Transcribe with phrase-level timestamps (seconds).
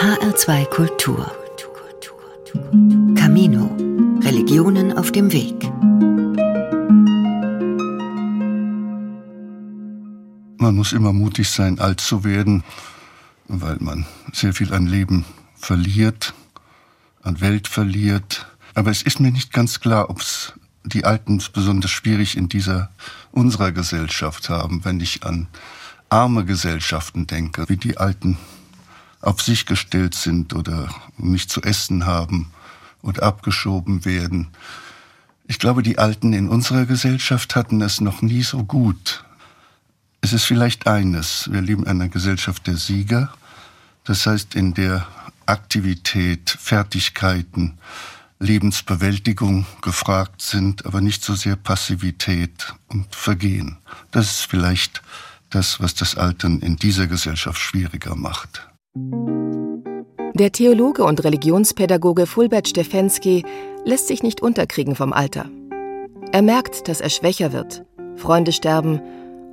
[0.00, 1.30] HR2 Kultur.
[3.14, 3.76] Camino.
[4.22, 5.70] Religionen auf dem Weg.
[10.56, 12.64] Man muss immer mutig sein, alt zu werden,
[13.46, 16.32] weil man sehr viel an Leben verliert,
[17.22, 18.46] an Welt verliert.
[18.72, 22.90] Aber es ist mir nicht ganz klar, ob es die Alten besonders schwierig in dieser
[23.32, 25.48] unserer Gesellschaft haben, wenn ich an
[26.08, 28.38] arme Gesellschaften denke, wie die Alten
[29.20, 32.50] auf sich gestellt sind oder nicht zu essen haben
[33.02, 34.48] und abgeschoben werden.
[35.46, 39.24] Ich glaube, die Alten in unserer Gesellschaft hatten es noch nie so gut.
[40.20, 43.32] Es ist vielleicht eines, wir leben in einer Gesellschaft der Sieger,
[44.04, 45.06] das heißt in der
[45.46, 47.78] Aktivität, Fertigkeiten,
[48.38, 53.76] Lebensbewältigung gefragt sind, aber nicht so sehr Passivität und Vergehen.
[54.12, 55.02] Das ist vielleicht
[55.50, 58.69] das, was das Altern in dieser Gesellschaft schwieriger macht.
[58.92, 63.44] Der Theologe und Religionspädagoge Fulbert Stefensky
[63.84, 65.48] lässt sich nicht unterkriegen vom Alter.
[66.32, 67.84] Er merkt, dass er schwächer wird,
[68.16, 69.00] Freunde sterben,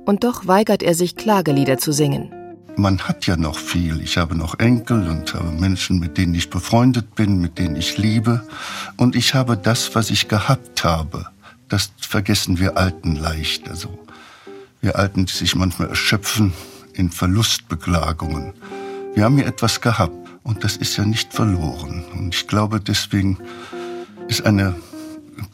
[0.06, 2.32] und doch weigert er sich, Klagelieder zu singen.
[2.76, 4.00] Man hat ja noch viel.
[4.00, 7.96] Ich habe noch Enkel und habe Menschen, mit denen ich befreundet bin, mit denen ich
[7.96, 8.44] liebe.
[8.96, 11.26] Und ich habe das, was ich gehabt habe.
[11.68, 13.68] Das vergessen wir Alten leicht.
[13.68, 13.96] Also
[14.80, 16.52] wir Alten, die sich manchmal erschöpfen
[16.92, 18.54] in Verlustbeklagungen.
[19.14, 20.14] Wir haben hier etwas gehabt
[20.44, 22.04] und das ist ja nicht verloren.
[22.12, 23.38] Und ich glaube, deswegen
[24.28, 24.74] ist eine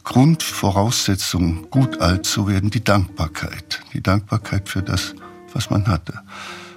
[0.03, 3.81] Grundvoraussetzung, gut alt zu werden, die Dankbarkeit.
[3.93, 5.15] Die Dankbarkeit für das,
[5.53, 6.21] was man hatte.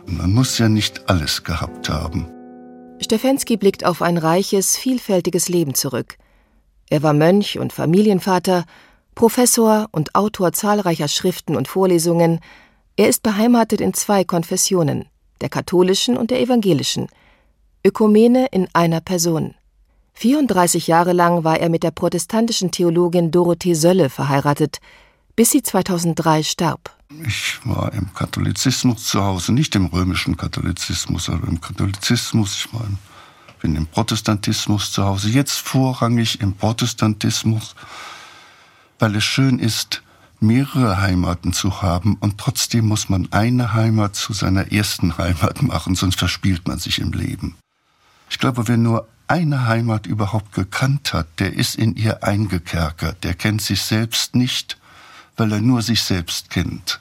[0.07, 2.27] Und man muss ja nicht alles gehabt haben.
[3.01, 6.17] Stefensky blickt auf ein reiches, vielfältiges Leben zurück.
[6.91, 8.65] Er war Mönch und Familienvater,
[9.15, 12.41] Professor und Autor zahlreicher Schriften und Vorlesungen.
[12.97, 15.07] Er ist beheimatet in zwei Konfessionen,
[15.41, 17.09] der katholischen und der evangelischen.
[17.85, 19.55] Ökumene in einer Person.
[20.15, 24.79] 34 Jahre lang war er mit der protestantischen Theologin Dorothee Sölle verheiratet,
[25.37, 26.97] bis sie 2003 starb.
[27.27, 32.57] Ich war im Katholizismus zu Hause, nicht im römischen Katholizismus, aber im Katholizismus.
[32.57, 32.99] Ich war im,
[33.61, 37.75] bin im Protestantismus zu Hause, jetzt vorrangig im Protestantismus
[38.99, 40.03] weil es schön ist,
[40.41, 45.95] mehrere Heimaten zu haben und trotzdem muss man eine Heimat zu seiner ersten Heimat machen,
[45.95, 47.57] sonst verspielt man sich im Leben.
[48.31, 53.35] Ich glaube, wer nur eine Heimat überhaupt gekannt hat, der ist in ihr eingekerkert, der
[53.35, 54.79] kennt sich selbst nicht,
[55.37, 57.01] weil er nur sich selbst kennt.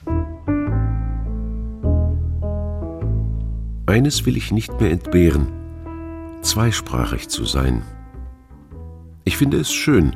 [3.86, 5.48] Eines will ich nicht mehr entbehren,
[6.42, 7.82] zweisprachig zu sein.
[9.24, 10.14] Ich finde es schön,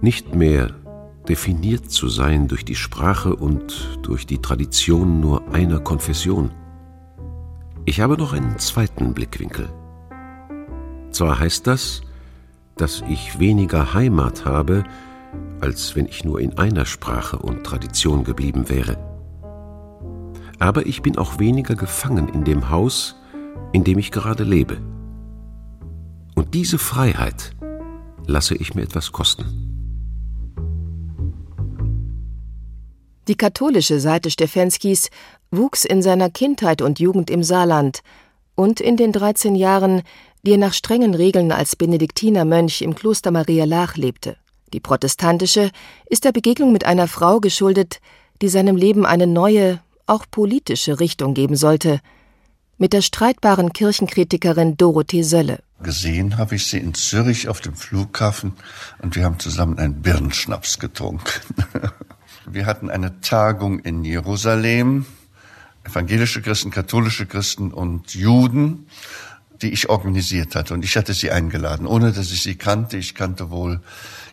[0.00, 0.79] nicht mehr
[1.28, 6.50] definiert zu sein durch die Sprache und durch die Tradition nur einer Konfession.
[7.84, 9.68] Ich habe noch einen zweiten Blickwinkel.
[11.10, 12.02] Zwar heißt das,
[12.76, 14.84] dass ich weniger Heimat habe,
[15.60, 18.96] als wenn ich nur in einer Sprache und Tradition geblieben wäre.
[20.58, 23.16] Aber ich bin auch weniger gefangen in dem Haus,
[23.72, 24.78] in dem ich gerade lebe.
[26.34, 27.54] Und diese Freiheit
[28.26, 29.69] lasse ich mir etwas kosten.
[33.28, 35.10] Die katholische Seite Stefenskis
[35.50, 38.00] wuchs in seiner Kindheit und Jugend im Saarland
[38.54, 40.02] und in den 13 Jahren,
[40.42, 44.36] die er nach strengen Regeln als Benediktinermönch im Kloster Maria Laach lebte.
[44.72, 45.70] Die protestantische
[46.06, 48.00] ist der Begegnung mit einer Frau geschuldet,
[48.40, 52.00] die seinem Leben eine neue, auch politische Richtung geben sollte,
[52.78, 55.58] mit der streitbaren Kirchenkritikerin Dorothee Sölle.
[55.82, 58.54] Gesehen habe ich sie in Zürich auf dem Flughafen
[59.02, 61.28] und wir haben zusammen einen Birnenschnaps getrunken.
[62.52, 65.06] Wir hatten eine Tagung in Jerusalem,
[65.84, 68.88] evangelische Christen, katholische Christen und Juden,
[69.62, 70.74] die ich organisiert hatte.
[70.74, 72.96] Und ich hatte sie eingeladen, ohne dass ich sie kannte.
[72.96, 73.80] Ich kannte wohl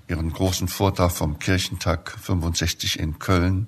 [0.08, 3.68] ihren großen Vortrag vom Kirchentag 65 in Köln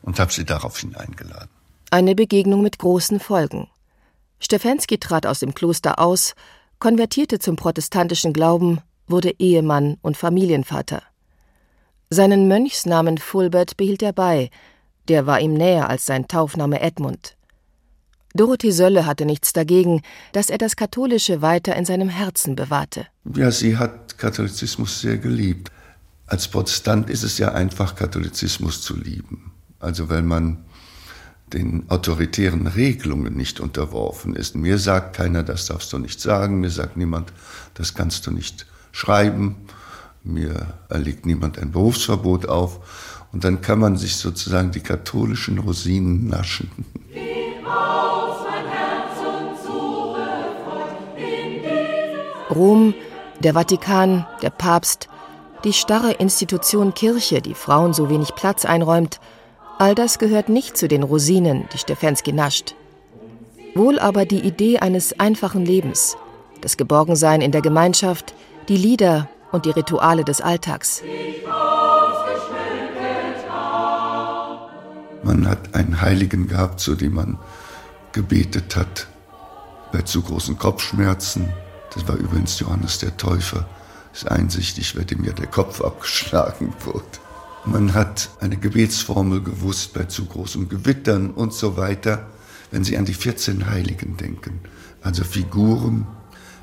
[0.00, 1.50] und habe sie daraufhin eingeladen.
[1.90, 3.68] Eine Begegnung mit großen Folgen.
[4.38, 6.34] Stefensky trat aus dem Kloster aus,
[6.78, 11.02] konvertierte zum protestantischen Glauben, wurde Ehemann und Familienvater.
[12.12, 14.50] Seinen Mönchsnamen Fulbert behielt er bei,
[15.08, 17.38] der war ihm näher als sein Taufname Edmund.
[18.34, 23.06] Dorothee Sölle hatte nichts dagegen, dass er das Katholische weiter in seinem Herzen bewahrte.
[23.34, 25.72] Ja, sie hat Katholizismus sehr geliebt.
[26.26, 29.52] Als Protestant ist es ja einfach, Katholizismus zu lieben.
[29.78, 30.66] Also weil man
[31.54, 34.54] den autoritären Regelungen nicht unterworfen ist.
[34.54, 37.32] Mir sagt keiner, das darfst du nicht sagen, mir sagt niemand,
[37.72, 39.56] das kannst du nicht schreiben.
[40.24, 43.26] Mir erlegt niemand ein Berufsverbot auf.
[43.32, 46.70] Und dann kann man sich sozusagen die katholischen Rosinen naschen.
[52.54, 52.94] Rom,
[53.40, 55.08] der Vatikan, der Papst,
[55.64, 59.20] die starre Institution Kirche, die Frauen so wenig Platz einräumt,
[59.78, 62.74] all das gehört nicht zu den Rosinen, die Stefensky nascht.
[63.74, 66.16] Wohl aber die Idee eines einfachen Lebens,
[66.60, 68.34] das Geborgensein in der Gemeinschaft,
[68.68, 71.02] die Lieder und die Rituale des Alltags.
[75.22, 77.38] Man hat einen Heiligen gehabt, zu dem man
[78.12, 79.06] gebetet hat,
[79.92, 81.52] bei zu großen Kopfschmerzen.
[81.94, 83.66] Das war übrigens Johannes der Täufer.
[84.12, 87.04] Ist einsichtig, weil dem ja der Kopf abgeschlagen wurde.
[87.64, 92.26] Man hat eine Gebetsformel gewusst bei zu großem Gewittern und so weiter.
[92.70, 94.60] Wenn Sie an die 14 Heiligen denken,
[95.02, 96.06] also Figuren,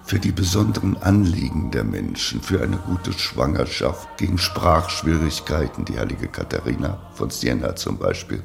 [0.10, 7.12] für die besonderen Anliegen der Menschen, für eine gute Schwangerschaft, gegen Sprachschwierigkeiten, die heilige Katharina
[7.14, 8.42] von Siena zum Beispiel.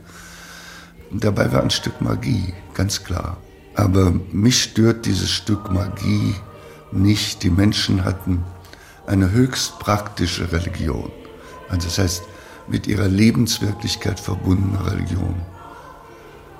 [1.11, 3.38] Dabei war ein Stück Magie, ganz klar.
[3.76, 6.34] Aber mich stört dieses Stück Magie
[6.93, 7.43] nicht.
[7.43, 8.44] Die Menschen hatten
[9.06, 11.10] eine höchst praktische Religion.
[11.70, 12.22] Also das heißt,
[12.69, 15.40] mit ihrer Lebenswirklichkeit verbundene Religion.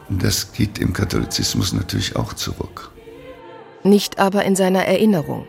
[0.09, 2.94] Und das geht im Katholizismus natürlich auch zurück
[3.85, 5.47] nicht aber in seiner Erinnerung.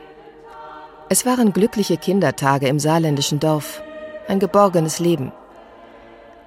[1.10, 3.82] Es waren glückliche Kindertage im saarländischen Dorf,
[4.28, 5.32] ein geborgenes Leben,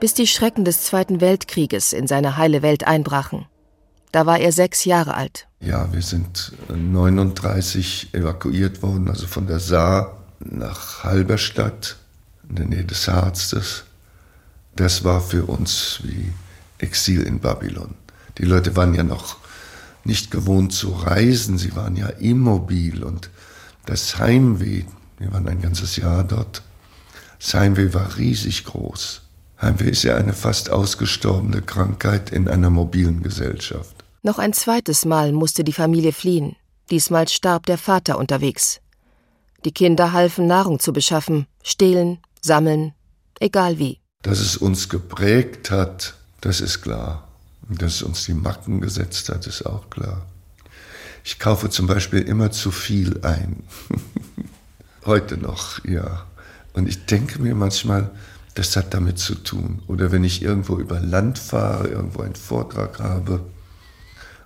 [0.00, 3.46] bis die Schrecken des Zweiten Weltkrieges in seine heile Welt einbrachen.
[4.12, 5.46] Da war er sechs Jahre alt.
[5.60, 11.96] Ja, wir sind 39 evakuiert worden, also von der Saar nach Halberstadt
[12.48, 13.84] in der Nähe des Harzes.
[14.76, 16.32] Das war für uns wie
[16.78, 17.94] Exil in Babylon.
[18.38, 19.37] Die Leute waren ja noch
[20.08, 21.58] nicht gewohnt zu reisen.
[21.58, 23.30] Sie waren ja immobil und
[23.86, 24.84] das Heimweh,
[25.18, 26.62] wir waren ein ganzes Jahr dort,
[27.38, 29.22] das Heimweh war riesig groß.
[29.60, 34.04] Heimweh ist ja eine fast ausgestorbene Krankheit in einer mobilen Gesellschaft.
[34.22, 36.56] Noch ein zweites Mal musste die Familie fliehen.
[36.90, 38.80] Diesmal starb der Vater unterwegs.
[39.64, 42.94] Die Kinder halfen Nahrung zu beschaffen, stehlen, sammeln,
[43.40, 44.00] egal wie.
[44.22, 47.27] Dass es uns geprägt hat, das ist klar.
[47.68, 50.26] Dass es uns die Macken gesetzt hat, ist auch klar.
[51.24, 53.64] Ich kaufe zum Beispiel immer zu viel ein.
[55.04, 56.26] Heute noch, ja.
[56.72, 58.10] Und ich denke mir manchmal,
[58.54, 59.82] das hat damit zu tun.
[59.86, 63.40] Oder wenn ich irgendwo über Land fahre, irgendwo einen Vortrag habe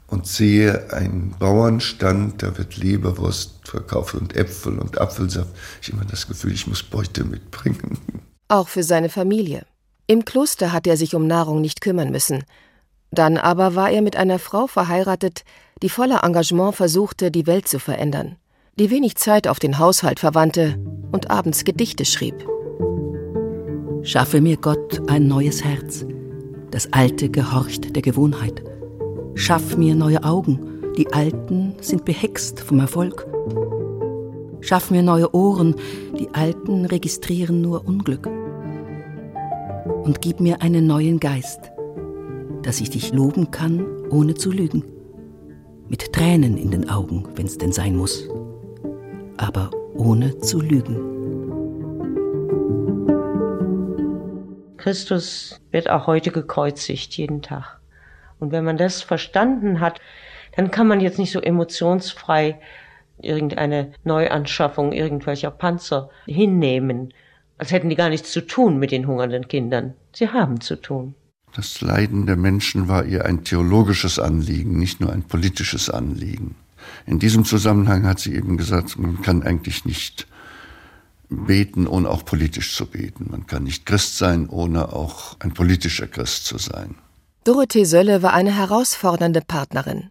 [0.06, 5.50] und sehe einen Bauernstand, da wird Leberwurst verkauft und Äpfel und Apfelsaft.
[5.80, 7.98] Ich habe immer das Gefühl, ich muss Beute mitbringen.
[8.48, 9.64] Auch für seine Familie.
[10.06, 12.44] Im Kloster hat er sich um Nahrung nicht kümmern müssen.
[13.12, 15.44] Dann aber war er mit einer Frau verheiratet,
[15.82, 18.36] die voller Engagement versuchte, die Welt zu verändern,
[18.78, 20.76] die wenig Zeit auf den Haushalt verwandte
[21.12, 22.46] und abends Gedichte schrieb.
[24.02, 26.06] Schaffe mir Gott ein neues Herz,
[26.70, 28.64] das alte gehorcht der Gewohnheit.
[29.34, 33.26] Schaff mir neue Augen, die alten sind behext vom Erfolg.
[34.60, 35.74] Schaff mir neue Ohren,
[36.18, 38.26] die alten registrieren nur Unglück.
[40.02, 41.71] Und gib mir einen neuen Geist,
[42.62, 44.84] dass ich dich loben kann, ohne zu lügen.
[45.88, 48.28] Mit Tränen in den Augen, wenn's denn sein muss.
[49.36, 51.12] Aber ohne zu lügen.
[54.76, 57.80] Christus wird auch heute gekreuzigt, jeden Tag.
[58.40, 60.00] Und wenn man das verstanden hat,
[60.56, 62.58] dann kann man jetzt nicht so emotionsfrei
[63.20, 67.14] irgendeine Neuanschaffung irgendwelcher Panzer hinnehmen,
[67.58, 69.94] als hätten die gar nichts zu tun mit den hungernden Kindern.
[70.12, 71.14] Sie haben zu tun.
[71.54, 76.54] Das Leiden der Menschen war ihr ein theologisches Anliegen, nicht nur ein politisches Anliegen.
[77.06, 80.26] In diesem Zusammenhang hat sie eben gesagt, man kann eigentlich nicht
[81.28, 83.28] beten, ohne auch politisch zu beten.
[83.30, 86.94] Man kann nicht Christ sein, ohne auch ein politischer Christ zu sein.
[87.44, 90.10] Dorothee Sölle war eine herausfordernde Partnerin.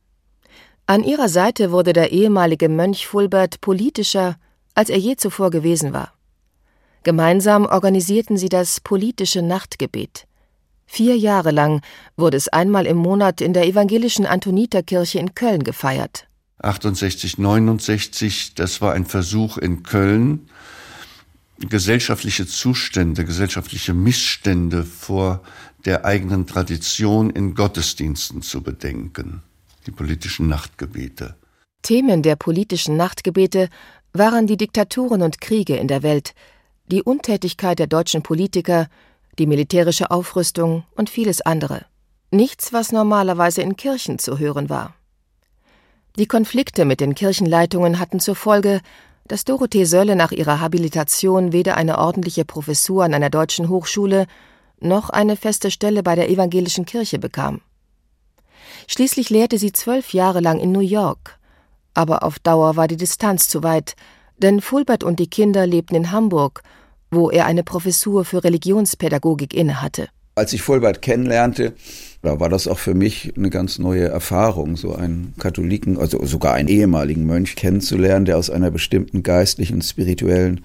[0.85, 4.35] An ihrer Seite wurde der ehemalige Mönch Fulbert politischer,
[4.75, 6.13] als er je zuvor gewesen war.
[7.03, 10.27] Gemeinsam organisierten sie das politische Nachtgebet.
[10.93, 11.81] Vier Jahre lang
[12.17, 16.27] wurde es einmal im Monat in der evangelischen Antoniterkirche in Köln gefeiert.
[16.57, 20.49] 68, 69, das war ein Versuch in Köln,
[21.59, 25.39] gesellschaftliche Zustände, gesellschaftliche Missstände vor
[25.85, 29.43] der eigenen Tradition in Gottesdiensten zu bedenken,
[29.87, 31.35] die politischen Nachtgebete.
[31.83, 33.69] Themen der politischen Nachtgebete
[34.11, 36.33] waren die Diktaturen und Kriege in der Welt,
[36.87, 38.89] die Untätigkeit der deutschen Politiker,
[39.39, 41.85] die militärische Aufrüstung und vieles andere.
[42.31, 44.95] Nichts, was normalerweise in Kirchen zu hören war.
[46.17, 48.81] Die Konflikte mit den Kirchenleitungen hatten zur Folge,
[49.27, 54.27] dass Dorothee Sölle nach ihrer Habilitation weder eine ordentliche Professur an einer deutschen Hochschule
[54.81, 57.61] noch eine feste Stelle bei der evangelischen Kirche bekam.
[58.87, 61.39] Schließlich lehrte sie zwölf Jahre lang in New York,
[61.93, 63.95] aber auf Dauer war die Distanz zu weit,
[64.37, 66.63] Denn Fulbert und die Kinder lebten in Hamburg,
[67.11, 70.07] wo er eine Professur für Religionspädagogik innehatte.
[70.35, 71.73] Als ich Fulbert kennenlernte,
[72.21, 76.53] da war das auch für mich eine ganz neue Erfahrung, so einen Katholiken, also sogar
[76.53, 80.63] einen ehemaligen Mönch kennenzulernen, der aus einer bestimmten geistlichen und spirituellen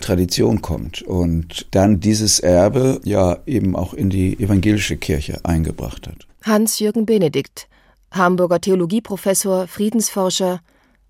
[0.00, 6.26] Tradition kommt und dann dieses Erbe ja eben auch in die evangelische Kirche eingebracht hat.
[6.42, 7.68] Hans-Jürgen Benedikt,
[8.10, 10.60] Hamburger Theologieprofessor, Friedensforscher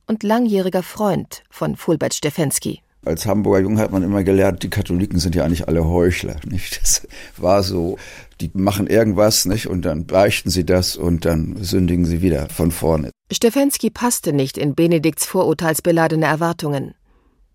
[0.07, 2.84] und langjähriger Freund von Fulbert Stefensky.
[3.05, 6.37] Als Hamburger Jung hat man immer gelernt, die Katholiken sind ja eigentlich alle Heuchler.
[6.47, 6.81] Nicht?
[6.83, 7.07] Das
[7.37, 7.99] war so,
[8.41, 9.67] die machen irgendwas nicht?
[9.69, 13.11] und dann beichten sie das und dann sündigen sie wieder von vorne.
[13.33, 16.95] Stefensky passte nicht in Benedikts vorurteilsbeladene Erwartungen.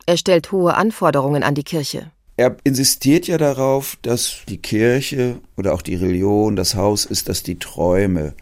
[0.06, 2.12] Er stellt hohe Anforderungen an die Kirche.
[2.38, 7.44] Er insistiert ja darauf, dass die Kirche oder auch die Religion das Haus ist, das
[7.44, 8.34] die Träume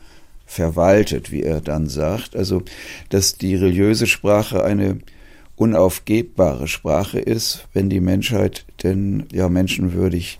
[0.45, 2.35] verwaltet, wie er dann sagt.
[2.35, 2.63] Also,
[3.09, 4.99] dass die religiöse Sprache eine
[5.57, 10.37] unaufgebbare Sprache ist, wenn die Menschheit denn ja menschenwürdig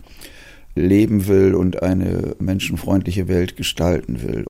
[0.76, 4.46] leben will und eine menschenfreundliche Welt gestalten will.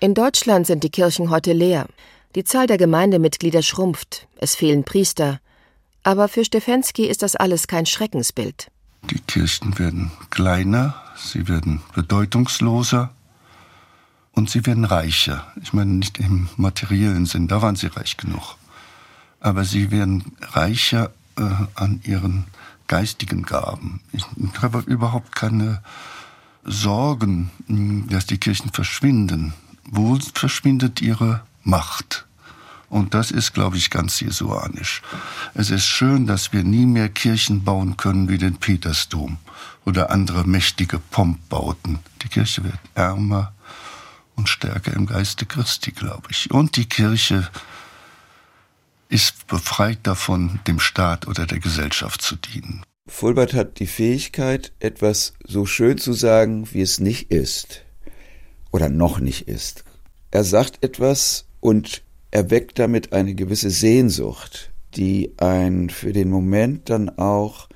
[0.00, 1.86] In Deutschland sind die Kirchen heute leer.
[2.34, 5.40] Die Zahl der Gemeindemitglieder schrumpft, es fehlen Priester.
[6.02, 8.70] Aber für Stefensky ist das alles kein Schreckensbild.
[9.10, 13.10] Die Kirchen werden kleiner, sie werden bedeutungsloser
[14.32, 15.46] und sie werden reicher.
[15.62, 18.56] Ich meine nicht im materiellen Sinn, da waren sie reich genug
[19.40, 21.42] aber sie werden reicher äh,
[21.74, 22.44] an ihren
[22.86, 24.00] geistigen Gaben.
[24.12, 24.24] Ich
[24.60, 25.82] habe überhaupt keine
[26.64, 27.50] Sorgen,
[28.08, 29.54] dass die Kirchen verschwinden.
[29.84, 32.26] Wo verschwindet ihre Macht?
[32.90, 35.02] Und das ist, glaube ich, ganz jesuanisch.
[35.54, 39.36] Es ist schön, dass wir nie mehr Kirchen bauen können wie den Petersdom
[39.84, 41.98] oder andere mächtige Pompbauten.
[42.22, 43.52] Die Kirche wird ärmer
[44.36, 46.50] und stärker im Geiste Christi, glaube ich.
[46.50, 47.48] Und die Kirche
[49.08, 52.82] ist befreit davon, dem Staat oder der Gesellschaft zu dienen.
[53.08, 57.84] Fulbert hat die Fähigkeit, etwas so schön zu sagen, wie es nicht ist
[58.70, 59.84] oder noch nicht ist.
[60.30, 67.08] Er sagt etwas und erweckt damit eine gewisse Sehnsucht, die einen für den Moment dann
[67.08, 67.68] auch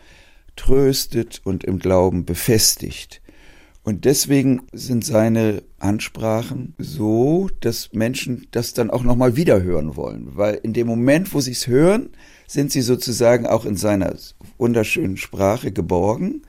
[0.55, 3.22] tröstet und im Glauben befestigt.
[3.85, 10.37] Und deswegen sind seine Ansprachen so, dass Menschen das dann auch nochmal wiederhören wollen.
[10.37, 12.11] Weil in dem Moment, wo sie es hören,
[12.47, 14.15] sind sie sozusagen auch in seiner
[14.57, 16.43] wunderschönen Sprache geborgen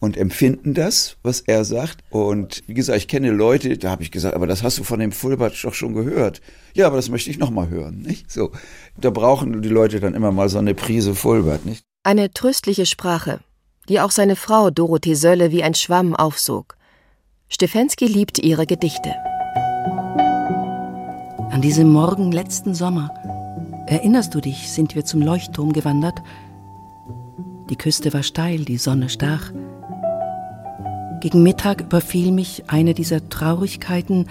[0.00, 1.98] und empfinden das, was er sagt.
[2.10, 4.98] Und wie gesagt, ich kenne Leute, da habe ich gesagt, aber das hast du von
[4.98, 6.40] dem Fulbert doch schon gehört.
[6.74, 8.32] Ja, aber das möchte ich nochmal hören, nicht?
[8.32, 8.50] So.
[9.00, 11.84] Da brauchen die Leute dann immer mal so eine Prise Fulbert, nicht?
[12.02, 13.40] Eine tröstliche Sprache,
[13.88, 16.76] die auch seine Frau Dorothee Sölle wie ein Schwamm aufsog.
[17.52, 19.12] Stefensky liebt ihre Gedichte.
[21.50, 23.10] An diesem Morgen letzten Sommer,
[23.88, 26.22] erinnerst du dich, sind wir zum Leuchtturm gewandert.
[27.68, 29.50] Die Küste war steil, die Sonne stach.
[31.20, 34.28] Gegen Mittag überfiel mich eine dieser Traurigkeiten,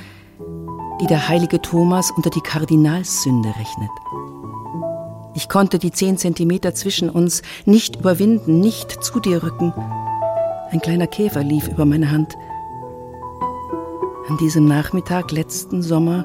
[1.01, 3.91] die der heilige Thomas unter die Kardinalssünde rechnet.
[5.35, 9.73] Ich konnte die zehn Zentimeter zwischen uns nicht überwinden, nicht zu dir rücken.
[10.71, 12.37] Ein kleiner Käfer lief über meine Hand.
[14.29, 16.23] An diesem Nachmittag letzten Sommer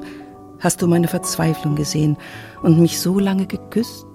[0.59, 2.17] hast du meine Verzweiflung gesehen
[2.61, 4.05] und mich so lange geküsst.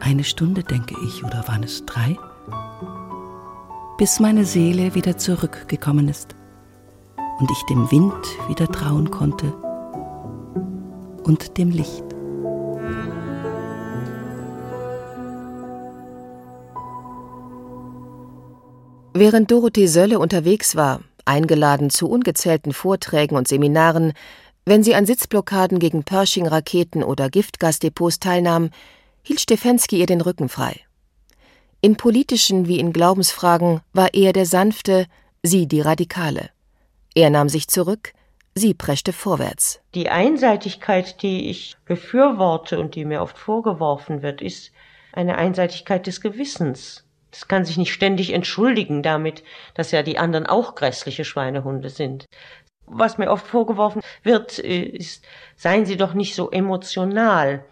[0.00, 2.16] Eine Stunde, denke ich, oder waren es drei?
[3.98, 6.34] Bis meine Seele wieder zurückgekommen ist
[7.40, 8.14] und ich dem Wind
[8.48, 9.52] wieder trauen konnte
[11.22, 12.04] und dem Licht.
[19.12, 21.00] Während Dorothee Sölle unterwegs war,
[21.30, 24.12] eingeladen zu ungezählten Vorträgen und Seminaren,
[24.66, 28.70] wenn sie an Sitzblockaden gegen Pershing-Raketen oder Giftgasdepots teilnahm,
[29.22, 30.80] hielt Stefensky ihr den Rücken frei.
[31.80, 35.06] In politischen wie in Glaubensfragen war er der Sanfte,
[35.42, 36.50] sie die Radikale.
[37.14, 38.12] Er nahm sich zurück,
[38.54, 39.80] sie preschte vorwärts.
[39.94, 44.72] Die Einseitigkeit, die ich befürworte und die mir oft vorgeworfen wird, ist
[45.12, 47.04] eine Einseitigkeit des Gewissens.
[47.30, 49.42] Das kann sich nicht ständig entschuldigen damit,
[49.74, 52.26] dass ja die anderen auch grässliche Schweinehunde sind.
[52.86, 55.24] Was mir oft vorgeworfen wird, äh, ist,
[55.56, 57.64] seien Sie doch nicht so emotional.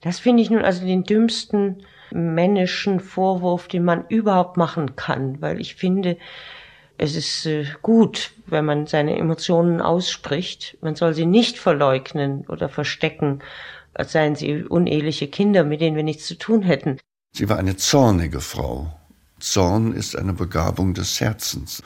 [0.00, 5.60] Das finde ich nun also den dümmsten männischen Vorwurf, den man überhaupt machen kann, weil
[5.60, 6.16] ich finde,
[6.98, 10.76] es ist äh, gut, wenn man seine Emotionen ausspricht.
[10.82, 13.40] Man soll sie nicht verleugnen oder verstecken,
[13.94, 16.98] als seien sie uneheliche Kinder, mit denen wir nichts zu tun hätten.
[17.32, 18.92] Sie war eine zornige Frau,
[19.40, 21.82] Zorn ist eine Begabung des Herzens.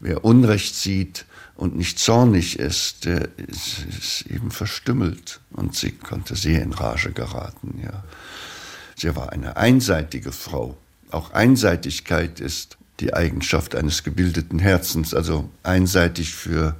[0.00, 5.40] Wer Unrecht sieht und nicht zornig ist, der ist, ist eben verstümmelt.
[5.50, 8.04] Und sie konnte sehr in Rage geraten, ja.
[8.96, 10.76] Sie war eine einseitige Frau.
[11.10, 16.76] Auch Einseitigkeit ist die Eigenschaft eines gebildeten Herzens, also einseitig für,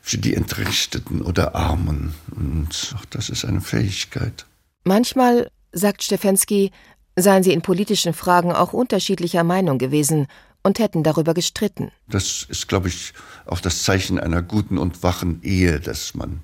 [0.00, 2.14] für die Entrichteten oder Armen.
[2.30, 4.46] Und auch das ist eine Fähigkeit.
[4.84, 6.70] Manchmal, sagt Stefensky,
[7.16, 10.26] seien sie in politischen Fragen auch unterschiedlicher Meinung gewesen
[10.62, 11.90] und hätten darüber gestritten.
[12.08, 13.14] Das ist, glaube ich,
[13.46, 16.40] auch das Zeichen einer guten und wachen Ehe, dass man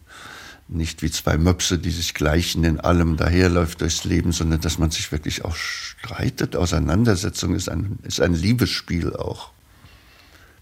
[0.69, 4.91] nicht wie zwei Möpse, die sich gleichen, in allem daherläuft durchs Leben, sondern dass man
[4.91, 6.57] sich wirklich auch streitet.
[6.57, 9.50] Auseinandersetzung ist ein, ist ein Liebesspiel auch.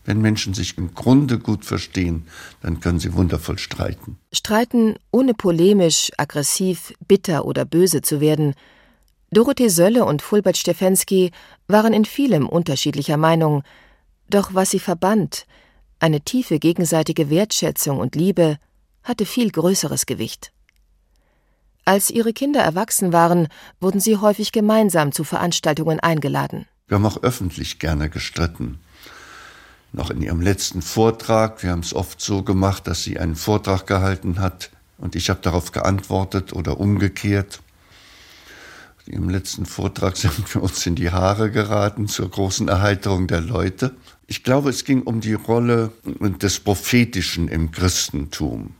[0.04, 2.26] Wenn Menschen sich im Grunde gut verstehen,
[2.62, 4.18] dann können sie wundervoll streiten.
[4.32, 8.54] Streiten, ohne polemisch, aggressiv, bitter oder böse zu werden.
[9.32, 11.30] Dorothee Sölle und Fulbert Stefensky
[11.68, 13.62] waren in vielem unterschiedlicher Meinung,
[14.28, 15.46] doch was sie verband,
[16.00, 18.58] eine tiefe gegenseitige Wertschätzung und Liebe,
[19.04, 20.52] hatte viel größeres Gewicht.
[21.84, 23.48] Als ihre Kinder erwachsen waren,
[23.80, 26.66] wurden sie häufig gemeinsam zu Veranstaltungen eingeladen.
[26.88, 28.80] Wir haben auch öffentlich gerne gestritten.
[29.92, 33.86] Noch in ihrem letzten Vortrag, wir haben es oft so gemacht, dass sie einen Vortrag
[33.86, 37.60] gehalten hat und ich habe darauf geantwortet oder umgekehrt.
[39.06, 43.94] Ihrem letzten Vortrag sind wir uns in die Haare geraten zur großen Erheiterung der Leute.
[44.26, 48.74] Ich glaube, es ging um die Rolle des Prophetischen im Christentum.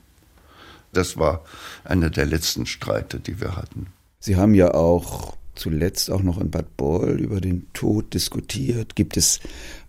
[0.93, 1.43] Das war
[1.83, 3.87] einer der letzten Streite, die wir hatten.
[4.19, 8.95] Sie haben ja auch zuletzt auch noch in Bad Boll über den Tod diskutiert.
[8.95, 9.39] Gibt es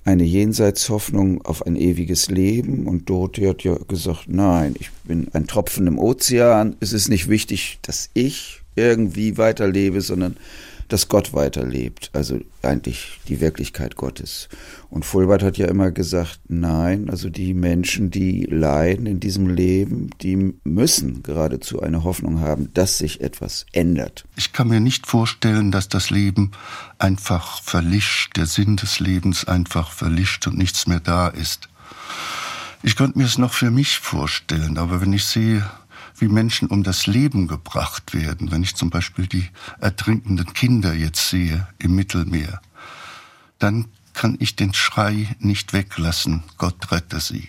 [0.04, 2.86] eine Jenseitshoffnung auf ein ewiges Leben?
[2.86, 6.76] Und Dorothee hat ja gesagt, nein, ich bin ein Tropfen im Ozean.
[6.80, 10.36] Es ist nicht wichtig, dass ich irgendwie weiterlebe, sondern
[10.92, 14.50] dass Gott weiterlebt, also eigentlich die Wirklichkeit Gottes.
[14.90, 20.10] Und Fulbert hat ja immer gesagt, nein, also die Menschen, die leiden in diesem Leben,
[20.20, 24.26] die müssen geradezu eine Hoffnung haben, dass sich etwas ändert.
[24.36, 26.50] Ich kann mir nicht vorstellen, dass das Leben
[26.98, 31.70] einfach verlischt, der Sinn des Lebens einfach verlischt und nichts mehr da ist.
[32.82, 35.64] Ich könnte mir es noch für mich vorstellen, aber wenn ich sehe,
[36.22, 39.48] wie Menschen um das Leben gebracht werden, wenn ich zum Beispiel die
[39.80, 42.62] ertrinkenden Kinder jetzt sehe im Mittelmeer,
[43.58, 47.48] dann kann ich den Schrei nicht weglassen, Gott rette sie.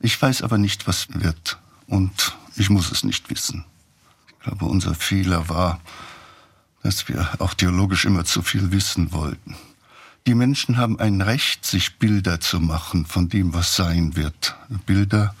[0.00, 3.66] Ich weiß aber nicht, was wird und ich muss es nicht wissen.
[4.28, 5.80] Ich glaube, unser Fehler war,
[6.82, 9.54] dass wir auch theologisch immer zu viel wissen wollten.
[10.26, 14.56] Die Menschen haben ein Recht, sich Bilder zu machen von dem, was sein wird.
[14.86, 15.34] Bilder,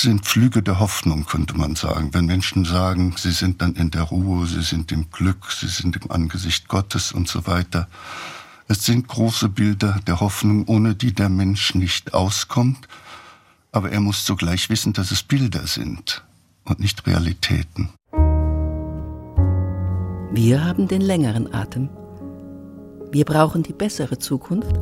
[0.00, 2.10] sind Flüge der Hoffnung, könnte man sagen.
[2.12, 5.96] Wenn Menschen sagen, sie sind dann in der Ruhe, sie sind im Glück, sie sind
[5.96, 7.88] im Angesicht Gottes und so weiter.
[8.66, 12.88] Es sind große Bilder der Hoffnung, ohne die der Mensch nicht auskommt.
[13.72, 16.24] Aber er muss zugleich wissen, dass es Bilder sind
[16.64, 17.90] und nicht Realitäten.
[20.32, 21.88] Wir haben den längeren Atem.
[23.12, 24.74] Wir brauchen die bessere Zukunft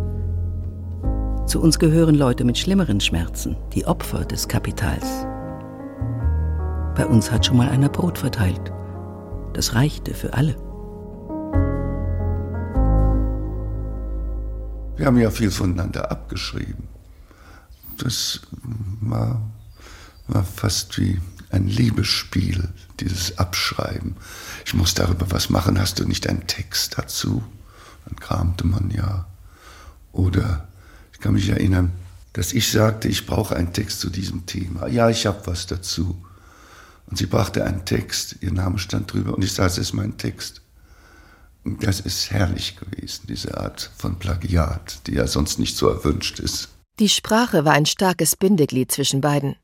[1.47, 5.27] zu uns gehören Leute mit schlimmeren Schmerzen, die Opfer des Kapitals.
[6.95, 8.73] Bei uns hat schon mal einer Brot verteilt.
[9.55, 10.57] Das reichte für alle.
[14.97, 16.89] Wir haben ja viel voneinander abgeschrieben.
[17.99, 18.41] Das
[19.01, 19.41] war,
[20.29, 22.69] war fast wie ein Liebesspiel,
[23.01, 24.17] dieses Abschreiben.
[24.65, 27.43] Ich muss darüber was machen, hast du nicht einen Text dazu?
[28.07, 29.27] Dann kramte man ja.
[30.13, 30.69] Oder
[31.23, 31.93] kann mich erinnern,
[32.35, 34.89] dass ich sagte, ich brauche einen Text zu diesem Thema.
[34.89, 36.23] Ja, ich habe was dazu.
[37.07, 40.19] Und sie brachte einen Text, ihr Name stand drüber und ich sah, es ist mein
[40.19, 40.63] Text.
[41.65, 46.41] Und das ist herrlich gewesen, diese Art von Plagiat, die ja sonst nicht so erwünscht
[46.41, 46.71] ist.
[46.99, 49.57] Die Sprache war ein starkes Bindeglied zwischen beiden.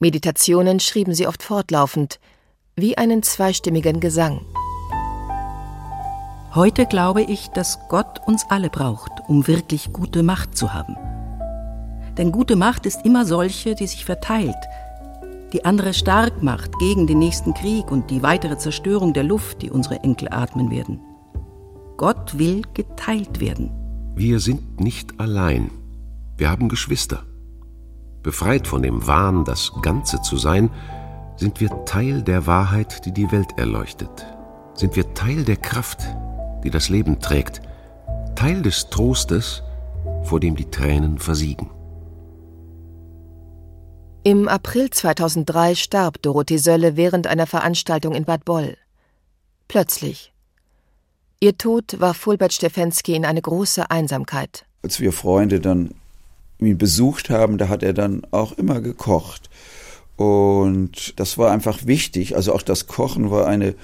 [0.00, 2.18] Meditationen schrieben sie oft fortlaufend,
[2.76, 4.44] wie einen zweistimmigen Gesang.
[6.54, 10.96] Heute glaube ich, dass Gott uns alle braucht, um wirklich gute Macht zu haben.
[12.16, 14.54] Denn gute Macht ist immer solche, die sich verteilt,
[15.52, 19.70] die andere stark macht gegen den nächsten Krieg und die weitere Zerstörung der Luft, die
[19.72, 21.00] unsere Enkel atmen werden.
[21.96, 23.72] Gott will geteilt werden.
[24.14, 25.72] Wir sind nicht allein.
[26.36, 27.24] Wir haben Geschwister.
[28.22, 30.70] Befreit von dem Wahn, das Ganze zu sein,
[31.36, 34.24] sind wir Teil der Wahrheit, die die Welt erleuchtet.
[34.74, 36.06] Sind wir Teil der Kraft,
[36.64, 37.62] die das Leben trägt,
[38.34, 39.62] Teil des Trostes,
[40.24, 41.70] vor dem die Tränen versiegen.
[44.24, 48.76] Im April 2003 starb Dorothee Sölle während einer Veranstaltung in Bad Boll.
[49.68, 50.32] Plötzlich.
[51.40, 54.64] Ihr Tod war Fulbert Stefensky in eine große Einsamkeit.
[54.82, 55.94] Als wir Freunde dann
[56.58, 59.50] ihn besucht haben, da hat er dann auch immer gekocht.
[60.16, 62.34] Und das war einfach wichtig.
[62.34, 63.74] Also auch das Kochen war eine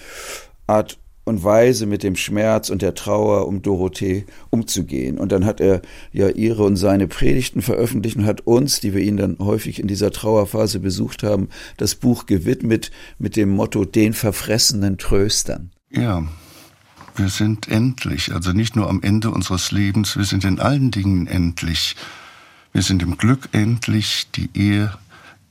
[0.67, 0.99] Art
[1.31, 5.17] und weise mit dem Schmerz und der Trauer um Dorothee umzugehen.
[5.17, 5.81] Und dann hat er
[6.13, 9.87] ja ihre und seine Predigten veröffentlicht und hat uns, die wir ihn dann häufig in
[9.87, 15.71] dieser Trauerphase besucht haben, das Buch gewidmet mit dem Motto den verfressenen Tröstern.
[15.91, 16.27] Ja,
[17.15, 21.27] wir sind endlich, also nicht nur am Ende unseres Lebens, wir sind in allen Dingen
[21.27, 21.97] endlich.
[22.73, 24.93] Wir sind im Glück endlich, die Ehe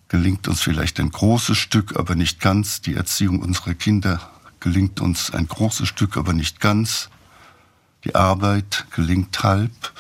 [0.10, 5.32] gelingt uns vielleicht ein großes Stück, aber nicht ganz, die Erziehung unserer Kinder gelingt uns
[5.32, 7.10] ein großes Stück, aber nicht ganz.
[8.04, 9.94] Die Arbeit gelingt halb.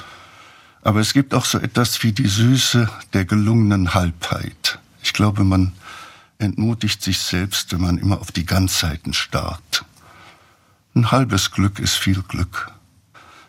[0.81, 4.79] Aber es gibt auch so etwas wie die Süße der gelungenen Halbheit.
[5.03, 5.73] Ich glaube, man
[6.37, 9.85] entmutigt sich selbst, wenn man immer auf die Ganzheiten starrt.
[10.95, 12.71] Ein halbes Glück ist viel Glück.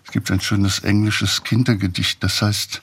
[0.04, 2.82] Es gibt ein schönes englisches Kindergedicht, das heißt,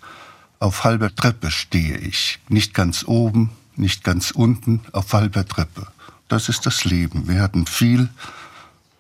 [0.60, 5.88] auf halber Treppe stehe ich, nicht ganz oben, nicht ganz unten, auf halber Treppe.
[6.28, 7.28] Das ist das Leben.
[7.28, 8.10] Wir hatten viel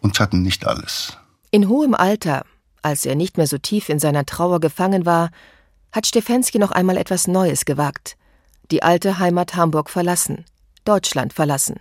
[0.01, 1.17] und hatten nicht alles.
[1.51, 2.45] In hohem Alter,
[2.81, 5.31] als er nicht mehr so tief in seiner Trauer gefangen war,
[5.91, 8.17] hat Stefensky noch einmal etwas Neues gewagt.
[8.71, 10.45] Die alte Heimat Hamburg verlassen,
[10.85, 11.79] Deutschland verlassen.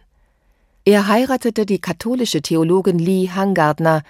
[0.85, 4.03] Er heiratete die katholische Theologin Lee Hangardner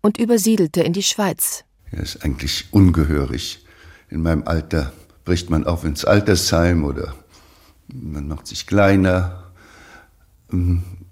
[0.00, 1.64] und übersiedelte in die Schweiz.
[1.90, 3.64] Er ist eigentlich ungehörig.
[4.08, 4.92] In meinem Alter
[5.24, 7.14] bricht man auf ins Altersheim oder
[7.88, 9.41] man macht sich kleiner,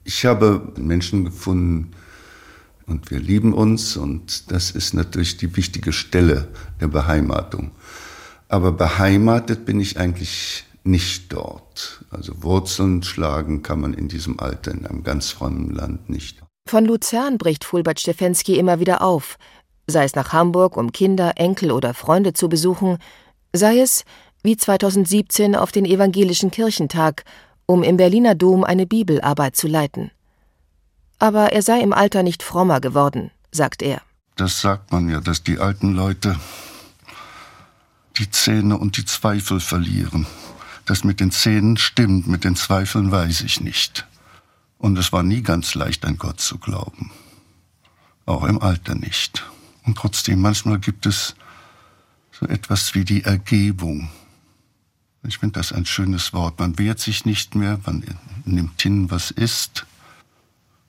[0.05, 1.93] ich habe Menschen gefunden
[2.87, 6.49] und wir lieben uns und das ist natürlich die wichtige Stelle
[6.81, 7.71] der Beheimatung.
[8.49, 12.05] Aber beheimatet bin ich eigentlich nicht dort.
[12.11, 16.43] Also Wurzeln schlagen kann man in diesem Alter in einem ganz frommen Land nicht.
[16.69, 19.39] Von Luzern bricht Fulbert Stefensky immer wieder auf,
[19.87, 22.99] sei es nach Hamburg, um Kinder, Enkel oder Freunde zu besuchen,
[23.53, 24.05] sei es,
[24.43, 27.25] wie 2017 auf den Evangelischen Kirchentag,
[27.71, 30.11] um im Berliner Dom eine Bibelarbeit zu leiten.
[31.21, 34.03] Aber er sei im Alter nicht frommer geworden, sagt er.
[34.35, 36.37] Das sagt man ja, dass die alten Leute
[38.17, 40.27] die Zähne und die Zweifel verlieren.
[40.85, 44.05] Das mit den Zähnen stimmt, mit den Zweifeln weiß ich nicht.
[44.79, 47.13] Und es war nie ganz leicht, an Gott zu glauben.
[48.27, 49.45] Auch im Alter nicht.
[49.87, 51.37] Und trotzdem, manchmal gibt es
[52.33, 54.11] so etwas wie die Ergebung.
[55.23, 56.59] Ich finde das ein schönes Wort.
[56.59, 58.05] Man wehrt sich nicht mehr, man
[58.45, 59.87] nimmt hin, was ist.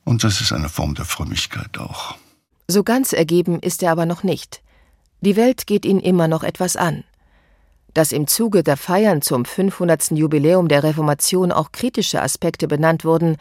[0.03, 2.15] Und das ist eine Form der Frömmigkeit auch.
[2.67, 4.61] So ganz ergeben ist er aber noch nicht.
[5.19, 7.03] Die Welt geht ihn immer noch etwas an.
[7.93, 10.11] Dass im Zuge der Feiern zum 500.
[10.11, 13.37] Jubiläum der Reformation auch kritische Aspekte benannt wurden,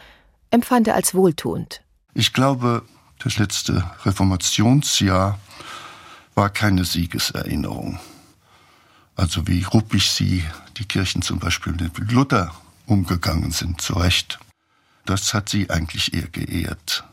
[0.51, 1.81] empfand er als wohltuend.
[2.13, 2.83] Ich glaube,
[3.23, 5.39] das letzte Reformationsjahr
[6.35, 7.99] war keine Siegeserinnerung.
[9.15, 10.43] Also wie ruppig sie,
[10.77, 12.53] die Kirchen zum Beispiel mit Luther
[12.85, 14.39] umgegangen sind, zu Recht.
[15.05, 17.03] Das hat sie eigentlich eher geehrt.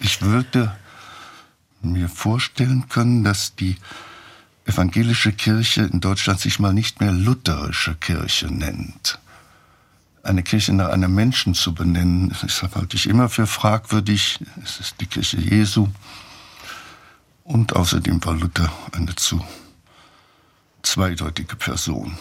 [0.00, 0.76] Ich würde
[1.82, 3.76] mir vorstellen können, dass die
[4.64, 9.18] evangelische Kirche in Deutschland sich mal nicht mehr lutherische Kirche nennt.
[10.22, 14.40] Eine Kirche nach einem Menschen zu benennen, das halte ich immer für fragwürdig.
[14.62, 15.88] Es ist die Kirche Jesu.
[17.44, 19.42] Und außerdem war Luther eine zu
[20.98, 22.18] zweideutige Person.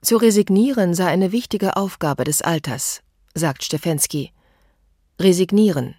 [0.00, 3.00] Zu resignieren sei eine wichtige Aufgabe des Alters,
[3.34, 4.30] sagt Stefensky.
[5.18, 5.96] Resignieren,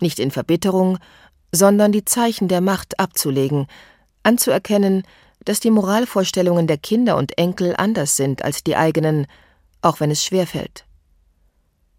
[0.00, 0.98] nicht in Verbitterung,
[1.52, 3.66] sondern die Zeichen der Macht abzulegen,
[4.22, 5.02] anzuerkennen,
[5.44, 9.26] dass die Moralvorstellungen der Kinder und Enkel anders sind als die eigenen,
[9.82, 10.86] auch wenn es schwerfällt.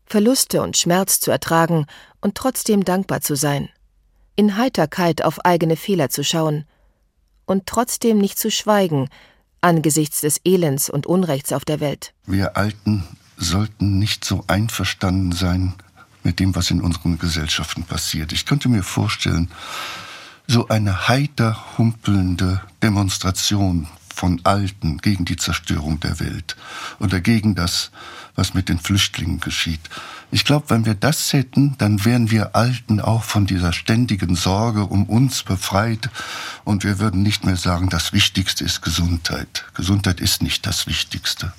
[0.08, 1.86] Verluste und Schmerz zu ertragen
[2.20, 3.70] und trotzdem dankbar zu sein,
[4.36, 6.66] in Heiterkeit auf eigene Fehler zu schauen
[7.46, 9.08] und trotzdem nicht zu schweigen,
[9.62, 12.14] angesichts des Elends und Unrechts auf der Welt.
[12.26, 13.04] Wir Alten
[13.38, 15.74] sollten nicht so einverstanden sein
[16.24, 18.32] mit dem, was in unseren Gesellschaften passiert.
[18.32, 19.50] Ich könnte mir vorstellen,
[20.48, 23.88] so eine heiter humpelnde Demonstration
[24.22, 26.56] von Alten gegen die Zerstörung der Welt
[27.00, 27.90] oder gegen das,
[28.36, 29.82] was mit den Flüchtlingen geschieht.
[30.30, 34.86] Ich glaube, wenn wir das hätten, dann wären wir Alten auch von dieser ständigen Sorge
[34.86, 36.12] um uns befreit
[36.66, 39.66] und wir würden nicht mehr sagen, das Wichtigste ist Gesundheit.
[39.74, 41.52] Gesundheit ist nicht das Wichtigste.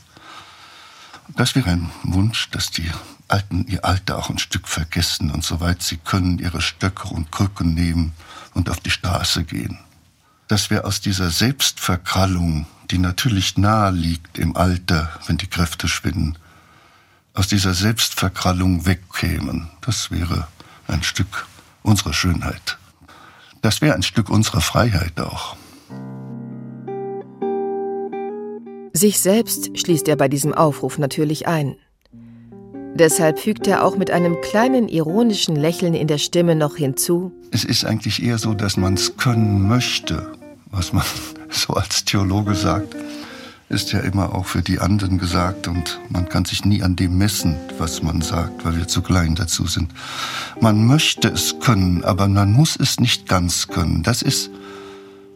[1.34, 2.88] Das wäre ein Wunsch, dass die
[3.26, 7.74] Alten ihr Alter auch ein Stück vergessen und soweit sie können ihre Stöcke und Krücken
[7.74, 8.12] nehmen
[8.54, 9.80] und auf die Straße gehen.
[10.52, 16.36] Dass wir aus dieser Selbstverkrallung, die natürlich nahe liegt im Alter, wenn die Kräfte schwinden,
[17.32, 19.70] aus dieser Selbstverkrallung wegkämen.
[19.80, 20.48] Das wäre
[20.88, 21.46] ein Stück
[21.82, 22.76] unserer Schönheit.
[23.62, 25.56] Das wäre ein Stück unserer Freiheit auch.
[28.92, 31.76] Sich selbst schließt er bei diesem Aufruf natürlich ein.
[32.94, 37.32] Deshalb fügt er auch mit einem kleinen ironischen Lächeln in der Stimme noch hinzu.
[37.52, 40.30] Es ist eigentlich eher so, dass man es können möchte,
[40.72, 41.04] was man
[41.50, 42.96] so als Theologe sagt
[43.72, 47.16] ist ja immer auch für die anderen gesagt und man kann sich nie an dem
[47.16, 49.90] messen, was man sagt, weil wir zu klein dazu sind.
[50.60, 54.02] Man möchte es können, aber man muss es nicht ganz können.
[54.02, 54.50] Das ist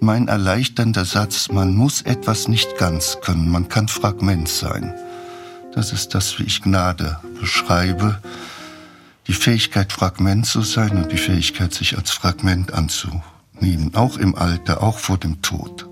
[0.00, 1.48] mein erleichternder Satz.
[1.50, 3.50] Man muss etwas nicht ganz können.
[3.50, 4.92] Man kann Fragment sein.
[5.74, 8.20] Das ist das, wie ich Gnade beschreibe.
[9.28, 13.35] Die Fähigkeit, Fragment zu sein und die Fähigkeit, sich als Fragment anzunehmen.
[13.94, 15.88] Auch im Alter, auch vor dem Tod.